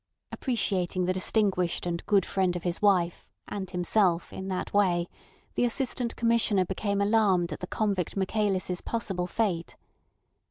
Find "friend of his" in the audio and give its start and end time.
2.25-2.81